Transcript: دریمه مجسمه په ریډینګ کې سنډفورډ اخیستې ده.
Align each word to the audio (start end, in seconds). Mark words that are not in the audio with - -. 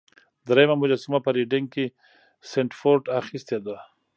دریمه 0.47 0.75
مجسمه 0.81 1.19
په 1.25 1.29
ریډینګ 1.37 1.67
کې 1.73 1.85
سنډفورډ 2.51 3.03
اخیستې 3.19 3.57
ده. 3.65 3.75